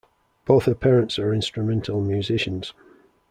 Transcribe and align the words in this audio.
Both 0.45 0.65
her 0.65 0.73
parents 0.73 1.19
are 1.19 1.31
instrumental 1.31 2.01
musicians. 2.01 2.73